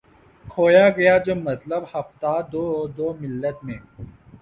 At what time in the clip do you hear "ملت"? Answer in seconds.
3.21-3.57